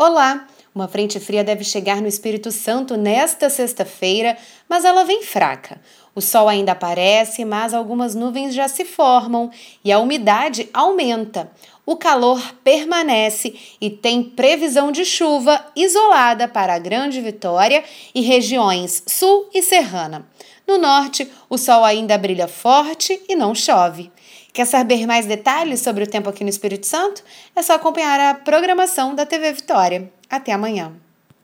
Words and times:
Olá! 0.00 0.46
Uma 0.72 0.86
frente 0.86 1.18
fria 1.18 1.42
deve 1.42 1.64
chegar 1.64 2.00
no 2.00 2.06
Espírito 2.06 2.52
Santo 2.52 2.96
nesta 2.96 3.50
sexta-feira, 3.50 4.38
mas 4.68 4.84
ela 4.84 5.02
vem 5.02 5.24
fraca. 5.24 5.80
O 6.18 6.20
sol 6.20 6.48
ainda 6.48 6.72
aparece, 6.72 7.44
mas 7.44 7.72
algumas 7.72 8.12
nuvens 8.12 8.52
já 8.52 8.66
se 8.66 8.84
formam 8.84 9.52
e 9.84 9.92
a 9.92 10.00
umidade 10.00 10.68
aumenta. 10.74 11.48
O 11.86 11.96
calor 11.96 12.42
permanece 12.64 13.54
e 13.80 13.88
tem 13.88 14.24
previsão 14.24 14.90
de 14.90 15.04
chuva 15.04 15.64
isolada 15.76 16.48
para 16.48 16.74
a 16.74 16.78
Grande 16.80 17.20
Vitória 17.20 17.84
e 18.12 18.20
regiões 18.20 19.00
sul 19.06 19.48
e 19.54 19.62
serrana. 19.62 20.28
No 20.66 20.76
norte, 20.76 21.30
o 21.48 21.56
sol 21.56 21.84
ainda 21.84 22.18
brilha 22.18 22.48
forte 22.48 23.22
e 23.28 23.36
não 23.36 23.54
chove. 23.54 24.10
Quer 24.52 24.66
saber 24.66 25.06
mais 25.06 25.24
detalhes 25.24 25.78
sobre 25.78 26.02
o 26.02 26.10
tempo 26.10 26.28
aqui 26.28 26.42
no 26.42 26.50
Espírito 26.50 26.88
Santo? 26.88 27.22
É 27.54 27.62
só 27.62 27.74
acompanhar 27.74 28.18
a 28.18 28.34
programação 28.34 29.14
da 29.14 29.24
TV 29.24 29.52
Vitória. 29.52 30.12
Até 30.28 30.50
amanhã. 30.50 30.94